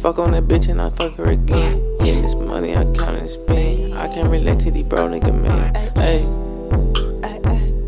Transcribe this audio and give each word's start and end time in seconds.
Fuck 0.00 0.18
on 0.18 0.30
that 0.30 0.44
bitch 0.44 0.70
and 0.70 0.80
I 0.80 0.88
fuck 0.88 1.14
her 1.16 1.26
again. 1.26 1.98
Getting 1.98 2.22
this 2.22 2.34
money, 2.34 2.74
I 2.74 2.84
count 2.94 3.18
and 3.18 3.28
spend. 3.28 3.98
I 3.98 4.08
can't 4.08 4.28
relate 4.28 4.58
to 4.60 4.70
these 4.70 4.86
bro 4.86 5.00
nigga 5.00 5.34
man. 5.42 5.74
Hey. 5.94 6.20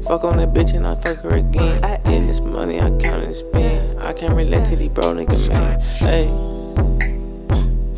Fuck 0.07 0.25
on 0.25 0.37
that 0.37 0.52
bitch 0.52 0.75
and 0.75 0.87
I 0.87 0.95
fuck 0.97 1.21
her 1.21 1.37
again. 1.37 1.80
Getting 1.80 2.27
this 2.27 2.41
money, 2.41 2.83
I 2.83 2.91
count 2.98 3.25
and 3.25 3.35
spend. 3.35 4.07
I 4.07 4.12
can't 4.12 4.35
relate 4.35 4.66
to 4.66 4.77
these 4.77 4.91
bro 4.91 5.15
nigga 5.15 5.48
man. 5.48 5.80
Hey. 6.01 6.27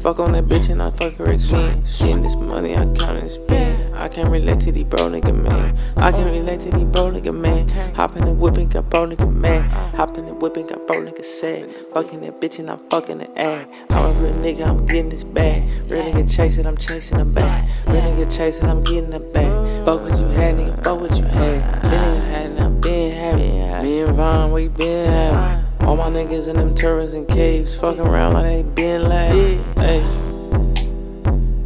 Fuck 0.01 0.21
on 0.21 0.31
that 0.33 0.45
bitch 0.45 0.71
and 0.71 0.81
I 0.81 0.91
fuck 0.91 1.15
her 1.15 1.25
again. 1.25 1.83
Getting 1.99 2.23
this 2.23 2.37
money, 2.37 2.77
I 2.77 2.85
count 2.95 3.19
and 3.19 3.29
spend. 3.29 3.64
I 3.99 4.09
can't 4.09 4.29
relate 4.29 4.61
to 4.61 4.73
these 4.73 4.85
bro 4.85 5.11
nigga 5.11 5.35
man. 5.35 5.77
I 5.99 6.11
can't 6.11 6.27
relate 6.27 6.61
to 6.61 6.71
these 6.71 6.85
bro 6.85 7.11
nigga 7.11 7.35
man. 7.35 7.69
Hop 7.97 8.17
in 8.17 8.25
the 8.25 8.33
whip 8.33 8.57
and 8.57 8.73
got 8.73 8.91
bro 8.91 9.07
nigga 9.07 9.33
mad. 9.33 9.71
Hop 9.97 10.17
in 10.19 10.27
the 10.27 10.35
whip 10.35 10.57
and 10.57 10.69
got 10.69 10.87
bro 10.87 10.97
nigga 10.97 11.25
sad. 11.25 11.71
Fucking 11.93 12.21
that 12.23 12.41
bitch 12.41 12.59
and 12.59 12.71
I'm 12.71 12.79
fucking 12.91 13.19
the 13.19 13.39
ad. 13.39 13.69
I'm 13.91 14.05
a 14.05 14.19
real 14.21 14.33
nigga, 14.35 14.67
I'm 14.67 14.87
getting 14.87 15.09
this 15.09 15.25
bag. 15.25 15.63
Real 15.91 16.03
nigga 16.03 16.37
chasing, 16.37 16.67
I'm 16.67 16.77
chasing 16.77 17.19
the 17.19 17.25
bag. 17.25 17.69
Real 17.89 18.03
nigga 18.03 18.37
chasing, 18.37 18.69
I'm 18.69 18.83
getting 18.83 19.11
the 19.11 19.21
bag. 19.21 19.85
Fuck 19.85 20.03
what 20.03 20.19
you 20.19 20.27
had, 20.29 20.57
nigga, 20.57 20.85
fuck 20.85 21.01
what 21.01 21.17
you 21.17 21.25
had. 21.25 21.83
Been 21.83 21.91
nigga 21.91 22.31
had, 22.31 22.47
and 22.51 22.61
I'm 22.61 22.81
been 22.81 23.13
having. 23.13 23.85
Me 23.85 24.01
and 24.01 24.15
Vaughn, 24.15 24.53
we 24.53 24.69
been 24.69 25.07
having. 25.11 25.65
All 25.87 25.97
my 25.97 26.09
niggas 26.09 26.49
in 26.49 26.57
them 26.57 26.75
turrets 26.75 27.13
and 27.13 27.29
caves, 27.29 27.79
fucking 27.79 28.01
around 28.01 28.35
like 28.35 28.45
they 28.45 28.63
been 28.63 29.09
laughing. 29.09 29.65
Hey. 29.77 30.24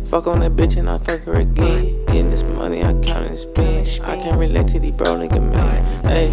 Fuck 0.09 0.27
on 0.27 0.41
that 0.41 0.53
bitch 0.53 0.79
and 0.79 0.89
I 0.89 0.97
fuck 0.97 1.21
her 1.25 1.35
again. 1.35 2.07
Getting 2.07 2.31
this 2.31 2.43
money, 2.43 2.83
I 2.83 2.95
count 2.95 3.27
and 3.27 3.39
spend. 3.39 4.01
I 4.05 4.17
can't 4.17 4.39
relate 4.39 4.67
to 4.69 4.81
these 4.81 4.93
bro 4.93 5.17
nigga 5.17 5.43
man. 5.43 5.85
Hey. 6.03 6.29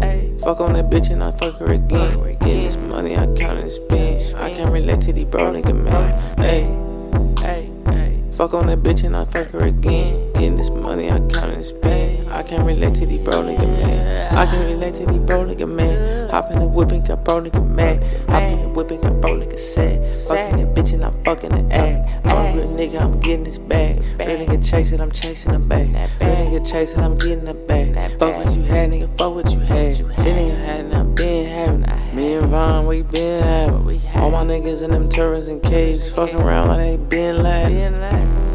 hey. 0.00 0.34
Fuck 0.42 0.60
on 0.60 0.72
that 0.72 0.88
bitch 0.88 1.10
and 1.10 1.22
I 1.22 1.30
fuck 1.32 1.56
her 1.58 1.72
again. 1.72 2.38
Getting 2.40 2.64
this 2.64 2.78
money, 2.78 3.18
I 3.18 3.26
count 3.34 3.58
and 3.58 3.70
spend. 3.70 4.42
I 4.42 4.50
can't 4.50 4.72
relate 4.72 5.02
to 5.02 5.12
these 5.12 5.26
bro 5.26 5.52
nigga 5.52 5.74
man. 5.74 6.38
Hey. 6.38 6.62
hey. 7.44 7.70
Fuck 8.38 8.54
on 8.54 8.68
that 8.68 8.78
bitch 8.78 9.04
and 9.04 9.14
I 9.14 9.26
fuck 9.26 9.48
her 9.48 9.66
again. 9.66 10.32
Getting 10.32 10.56
this 10.56 10.70
money, 10.70 11.10
I 11.10 11.18
count 11.18 11.52
and 11.52 11.64
spend. 11.64 12.30
I 12.30 12.42
can't 12.42 12.62
relate 12.62 12.94
to 12.94 13.04
these 13.04 13.22
bro 13.22 13.42
nigga 13.42 13.60
man. 13.60 14.34
I 14.34 14.46
can 14.46 14.64
relate 14.64 14.94
to 14.94 15.04
these 15.04 15.18
bro 15.18 15.44
nigga 15.44 15.68
man. 15.68 16.17
Hop 16.30 16.44
in 16.50 16.60
the 16.60 16.66
whip 16.66 16.90
and 16.92 17.06
got 17.06 17.24
bro 17.24 17.40
nigga 17.40 17.66
mad. 17.66 18.02
Hop 18.30 18.42
in 18.42 18.60
the 18.60 18.68
whip 18.68 18.90
and 18.90 19.02
got 19.02 19.20
bro 19.20 19.38
nigga 19.38 19.58
sad. 19.58 20.06
Fucking 20.28 20.58
that 20.58 20.74
bitch 20.76 20.92
and 20.92 21.04
I'm 21.04 21.24
fucking 21.24 21.50
the 21.50 21.74
egg. 21.74 22.04
I'm 22.24 22.36
a 22.36 22.56
real 22.56 22.76
nigga, 22.76 23.00
I'm 23.00 23.18
getting 23.20 23.44
this 23.44 23.58
bag. 23.58 23.96
Real 23.96 24.36
nigga 24.36 24.70
chasing, 24.70 25.00
I'm 25.00 25.10
chasing 25.10 25.52
the 25.52 25.58
bag. 25.58 25.88
Real 26.20 26.36
nigga 26.36 26.70
chasing, 26.70 27.00
I'm 27.00 27.16
getting 27.16 27.44
the 27.44 27.54
bag. 27.54 27.94
Fuck 28.18 28.36
what 28.36 28.54
you 28.54 28.62
had, 28.62 28.90
nigga, 28.90 29.08
fuck 29.16 29.34
what 29.34 29.50
you 29.52 29.60
had. 29.60 29.94
This 29.94 30.00
nigga 30.02 30.56
had 30.64 30.84
and 30.84 30.94
I'm 30.94 31.14
been 31.14 31.46
having. 31.46 31.80
Me 32.14 32.34
and 32.34 32.46
Vaughn, 32.48 32.86
we 32.86 33.02
been 33.02 33.42
having. 33.42 34.00
All 34.18 34.30
my 34.30 34.42
niggas 34.42 34.82
in 34.82 34.90
them 34.90 35.08
turrets 35.08 35.48
and 35.48 35.62
caves, 35.62 36.14
fucking 36.14 36.40
around 36.40 36.68
like 36.68 36.78
they 36.78 36.96
been 36.96 37.42
laughing. 37.42 38.47